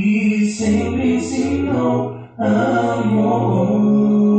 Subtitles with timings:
[0.00, 4.29] e sempre ensinou amor.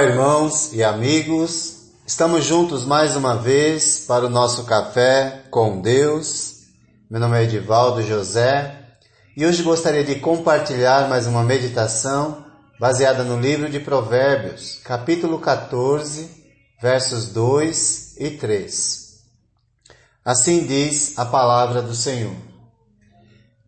[0.00, 1.90] Olá, irmãos e amigos.
[2.06, 6.54] Estamos juntos mais uma vez para o nosso café com Deus.
[7.10, 8.96] Meu nome é Edivaldo José
[9.36, 12.46] e hoje gostaria de compartilhar mais uma meditação
[12.80, 16.30] baseada no livro de Provérbios, capítulo 14,
[16.80, 19.20] versos 2 e 3.
[20.24, 22.36] Assim diz a palavra do Senhor: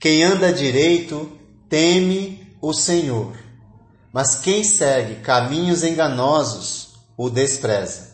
[0.00, 1.30] Quem anda direito
[1.68, 3.36] teme o Senhor,
[4.12, 8.12] mas quem segue caminhos enganosos o despreza.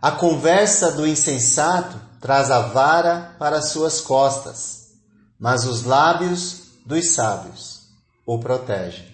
[0.00, 4.90] A conversa do insensato traz a vara para suas costas,
[5.38, 7.88] mas os lábios dos sábios
[8.26, 9.10] o protegem.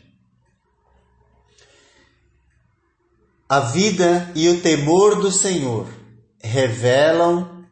[3.49, 5.89] A vida e o temor do Senhor
[6.43, 7.67] revelam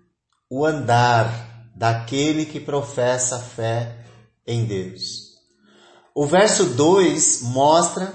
[0.49, 3.99] o andar daquele que professa fé
[4.47, 5.36] em Deus.
[6.19, 8.11] O verso 2 mostra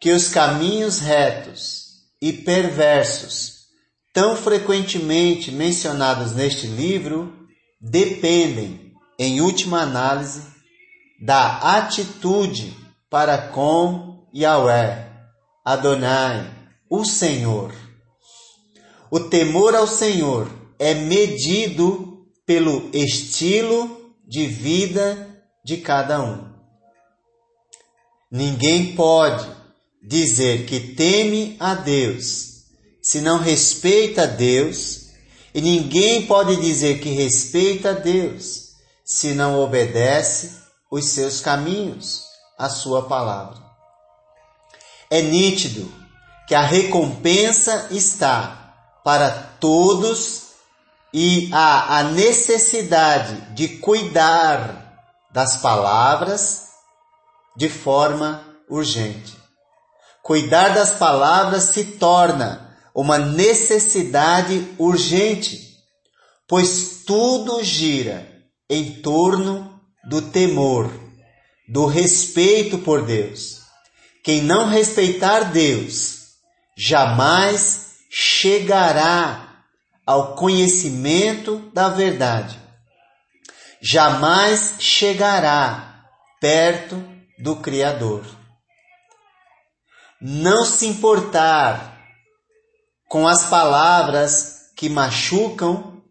[0.00, 1.86] que os caminhos retos
[2.22, 3.64] e perversos,
[4.12, 7.36] tão frequentemente mencionados neste livro,
[7.80, 10.44] dependem, em última análise,
[11.20, 12.72] da atitude
[13.10, 15.10] para com Yahweh,
[15.64, 16.48] Adonai,
[16.88, 17.74] o Senhor.
[19.10, 26.53] O temor ao Senhor é medido pelo estilo de vida de cada um.
[28.34, 29.48] Ninguém pode
[30.02, 32.64] dizer que teme a Deus
[33.00, 35.02] se não respeita Deus,
[35.54, 38.70] e ninguém pode dizer que respeita Deus
[39.04, 40.50] se não obedece
[40.90, 42.24] os seus caminhos,
[42.58, 43.62] a sua palavra.
[45.08, 45.88] É nítido
[46.48, 48.74] que a recompensa está
[49.04, 49.30] para
[49.60, 50.46] todos
[51.12, 56.64] e há a necessidade de cuidar das palavras
[57.56, 59.36] de forma urgente.
[60.22, 65.60] Cuidar das palavras se torna uma necessidade urgente,
[66.48, 68.26] pois tudo gira
[68.70, 70.90] em torno do temor,
[71.68, 73.62] do respeito por Deus.
[74.22, 76.20] Quem não respeitar Deus
[76.76, 79.64] jamais chegará
[80.06, 82.58] ao conhecimento da verdade,
[83.82, 86.06] jamais chegará
[86.40, 88.24] perto do Criador.
[90.20, 91.98] Não se importar
[93.08, 96.02] com as palavras que machucam,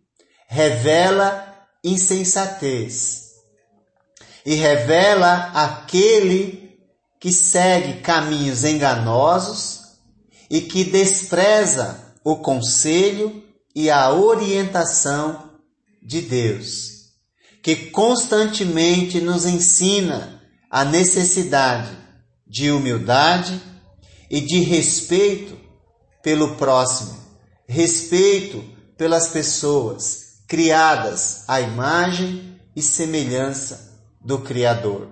[0.47, 3.23] revela insensatez
[4.45, 6.78] e revela aquele
[7.19, 9.81] que segue caminhos enganosos
[10.50, 13.44] e que despreza o conselho
[13.75, 15.51] e a orientação
[16.01, 17.09] de Deus,
[17.63, 20.43] que constantemente nos ensina
[20.73, 21.95] a necessidade
[22.47, 23.61] de humildade
[24.28, 25.56] e de respeito
[26.23, 27.16] pelo próximo,
[27.67, 28.63] respeito
[28.97, 35.09] pelas pessoas criadas à imagem e semelhança do Criador.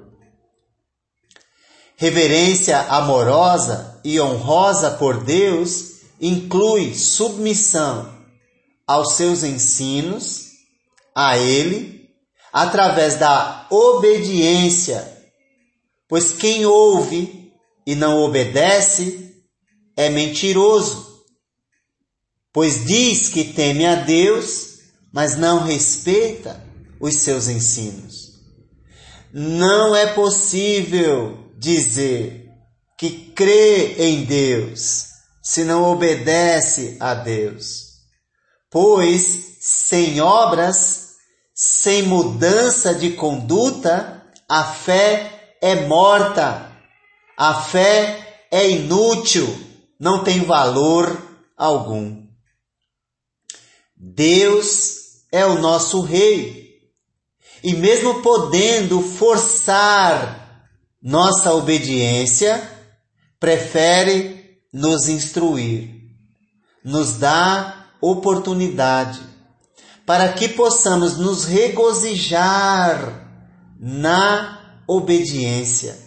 [1.95, 8.11] Reverência amorosa e honrosa por Deus inclui submissão
[8.88, 10.53] aos seus ensinos,
[11.13, 12.09] a Ele,
[12.51, 15.20] através da obediência,
[16.11, 17.53] pois quem ouve
[17.88, 19.33] e não obedece
[19.95, 21.23] é mentiroso,
[22.51, 24.79] pois diz que teme a Deus,
[25.13, 26.61] mas não respeita
[27.00, 28.41] os seus ensinos.
[29.31, 32.50] Não é possível dizer
[32.97, 35.06] que crê em Deus
[35.41, 38.01] se não obedece a Deus,
[38.69, 41.12] pois sem obras,
[41.56, 46.72] sem mudança de conduta, a fé é morta,
[47.38, 49.48] a fé é inútil
[50.00, 51.22] não tem valor
[51.56, 52.25] algum.
[53.96, 54.96] Deus
[55.31, 56.72] é o nosso Rei.
[57.63, 60.66] E mesmo podendo forçar
[61.00, 62.68] nossa obediência,
[63.40, 65.92] prefere nos instruir,
[66.84, 69.22] nos dá oportunidade
[70.06, 73.28] para que possamos nos regozijar
[73.80, 74.61] na
[74.91, 75.97] obediência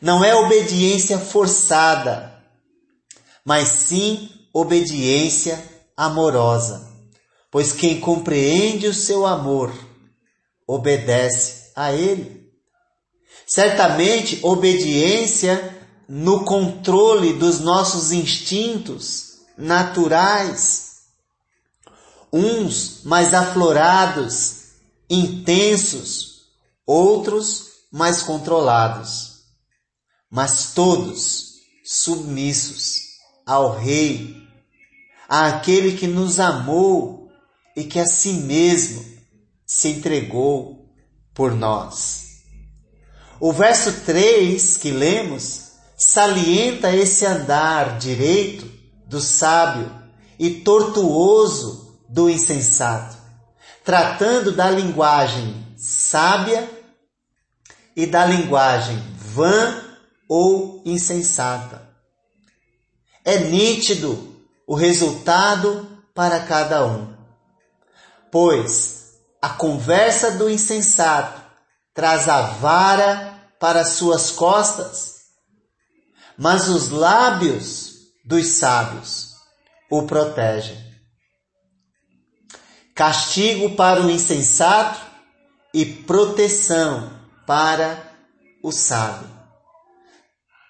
[0.00, 2.34] Não é obediência forçada,
[3.44, 5.62] mas sim obediência
[5.96, 6.86] amorosa.
[7.50, 9.72] Pois quem compreende o seu amor
[10.66, 12.48] obedece a ele.
[13.46, 15.76] Certamente, obediência
[16.06, 20.88] no controle dos nossos instintos naturais,
[22.32, 24.58] uns mais aflorados,
[25.10, 26.42] intensos,
[26.86, 29.44] outros mais controlados,
[30.30, 31.54] mas todos
[31.84, 33.00] submissos
[33.46, 34.36] ao Rei,
[35.28, 37.30] àquele que nos amou
[37.74, 39.04] e que a si mesmo
[39.66, 40.92] se entregou
[41.32, 42.42] por nós.
[43.40, 48.70] O verso 3 que lemos salienta esse andar direito
[49.06, 49.90] do sábio
[50.38, 53.16] e tortuoso do insensato,
[53.84, 56.77] tratando da linguagem sábia
[57.98, 59.82] e da linguagem vã
[60.28, 61.82] ou insensata.
[63.24, 67.12] É nítido o resultado para cada um,
[68.30, 71.42] pois a conversa do insensato
[71.92, 75.16] traz a vara para suas costas,
[76.38, 79.34] mas os lábios dos sábios
[79.90, 80.78] o protegem.
[82.94, 85.00] Castigo para o insensato
[85.74, 87.17] e proteção
[87.48, 88.12] para
[88.62, 89.26] o sábio.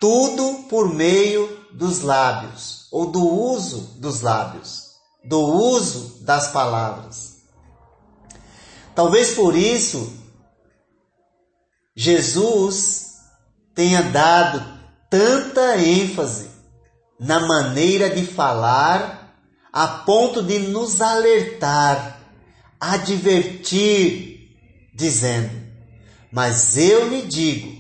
[0.01, 4.85] Tudo por meio dos lábios, ou do uso dos lábios,
[5.25, 7.39] do uso das palavras.
[8.95, 10.13] Talvez por isso
[11.97, 13.17] Jesus
[13.75, 14.65] tenha dado
[15.11, 16.49] tanta ênfase
[17.19, 19.37] na maneira de falar
[19.73, 22.21] a ponto de nos alertar,
[22.81, 24.57] advertir,
[24.95, 25.68] dizendo:
[26.31, 27.77] Mas eu lhe digo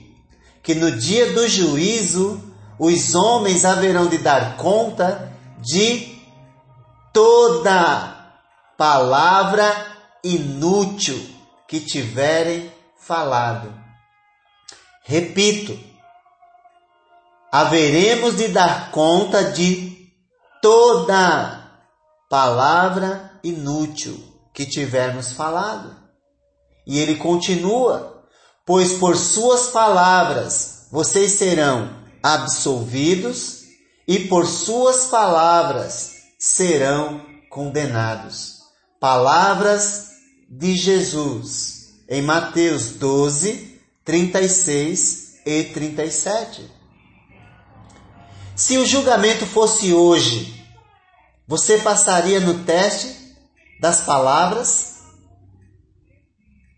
[0.63, 2.43] que no dia do juízo
[2.79, 6.17] os homens haverão de dar conta de
[7.13, 8.37] toda
[8.77, 9.65] palavra
[10.23, 11.19] inútil
[11.67, 13.75] que tiverem falado.
[15.03, 15.79] Repito,
[17.51, 20.11] haveremos de dar conta de
[20.61, 21.67] toda
[22.29, 24.23] palavra inútil
[24.53, 25.97] que tivermos falado.
[26.87, 28.18] E ele continua:
[28.69, 33.63] Pois por suas palavras vocês serão absolvidos,
[34.07, 38.59] e por suas palavras serão condenados.
[39.01, 40.11] Palavras
[40.51, 46.71] de Jesus em Mateus 12, 36 e 37.
[48.55, 50.63] Se o julgamento fosse hoje,
[51.47, 53.35] você passaria no teste
[53.81, 54.99] das palavras?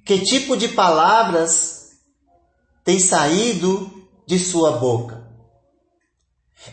[0.05, 1.80] Que tipo de palavras
[2.85, 5.29] tem saído de sua boca?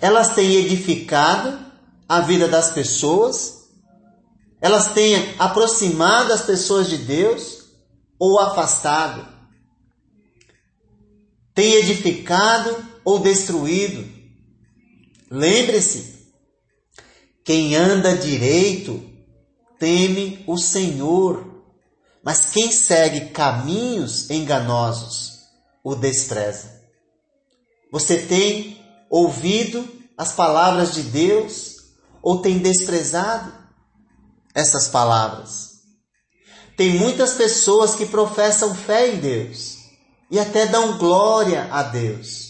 [0.01, 1.65] Elas têm edificado
[2.07, 3.67] a vida das pessoas?
[4.59, 7.65] Elas têm aproximado as pessoas de Deus
[8.19, 9.27] ou afastado?
[11.53, 14.07] Tem edificado ou destruído?
[15.29, 16.27] Lembre-se,
[17.43, 19.03] quem anda direito
[19.79, 21.63] teme o Senhor,
[22.23, 25.36] mas quem segue caminhos enganosos
[25.87, 26.81] o despreza.
[27.91, 31.75] Você tem ouvido as palavras de Deus
[32.21, 33.53] ou tem desprezado
[34.53, 35.77] essas palavras?
[36.75, 39.77] Tem muitas pessoas que professam fé em Deus
[40.29, 42.47] e até dão glória a Deus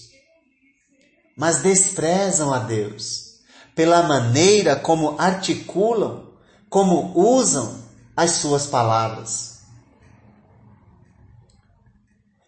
[1.38, 3.27] mas desprezam a Deus
[3.75, 6.32] pela maneira como articulam,
[6.67, 7.77] como usam
[8.15, 9.47] as suas palavras.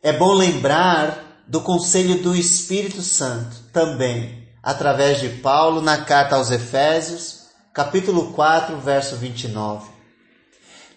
[0.02, 6.52] É bom lembrar do conselho do Espírito Santo também, através de Paulo na carta aos
[6.52, 9.90] Efésios, capítulo 4, verso 29.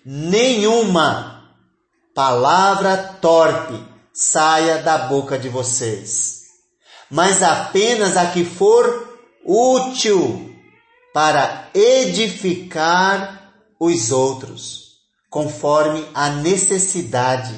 [0.04, 1.50] Nenhuma
[2.14, 3.82] palavra torpe
[4.12, 6.42] saia da boca de vocês
[7.12, 10.50] mas apenas a que for útil
[11.12, 14.94] para edificar os outros,
[15.28, 17.54] conforme a necessidade,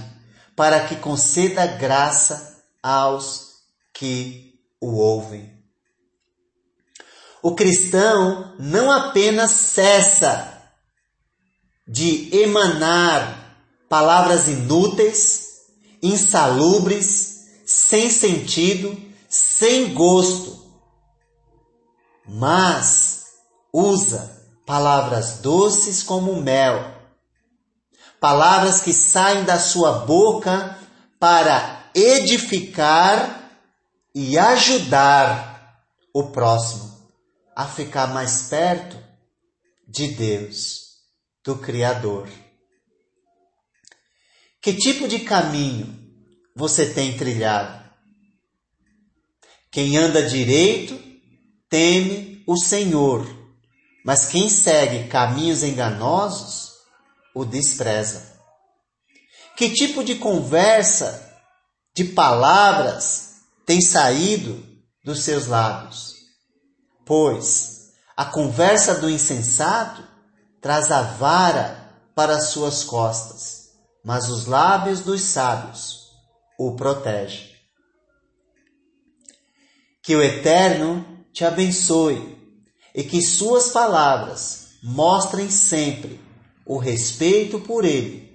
[0.56, 3.54] para que conceda graça aos
[3.92, 5.52] que o ouvem.
[7.42, 10.62] O cristão não apenas cessa
[11.86, 13.58] de emanar
[13.88, 15.48] palavras inúteis,
[16.02, 17.34] insalubres,
[17.66, 18.96] sem sentido,
[19.28, 20.64] sem gosto,
[22.26, 23.24] mas
[23.72, 26.93] usa palavras doces como mel,
[28.24, 30.78] palavras que saem da sua boca
[31.20, 33.52] para edificar
[34.14, 36.90] e ajudar o próximo
[37.54, 38.96] a ficar mais perto
[39.86, 41.02] de Deus,
[41.44, 42.26] do Criador.
[44.62, 45.94] Que tipo de caminho
[46.56, 47.84] você tem trilhado?
[49.70, 50.98] Quem anda direito
[51.68, 53.26] teme o Senhor,
[54.02, 56.73] mas quem segue caminhos enganosos
[57.34, 58.34] o despreza.
[59.56, 61.32] Que tipo de conversa,
[61.94, 63.34] de palavras
[63.66, 64.64] tem saído
[65.04, 66.14] dos seus lábios?
[67.04, 70.06] Pois a conversa do insensato
[70.60, 73.64] traz a vara para suas costas
[74.04, 76.10] mas os lábios dos sábios
[76.58, 77.48] o protegem.
[80.02, 82.38] Que o Eterno te abençoe
[82.94, 86.22] e que suas palavras mostrem sempre
[86.66, 88.30] o respeito por Ele,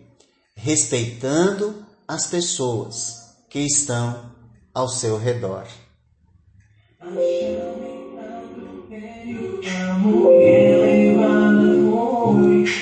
[0.55, 4.31] respeitando as pessoas que estão
[4.73, 5.65] ao seu redor.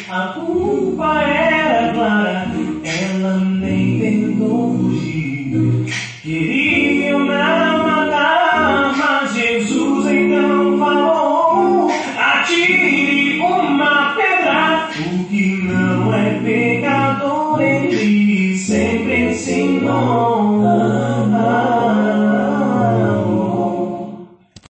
[0.09, 2.47] A culpa era clara
[2.83, 4.16] ela nem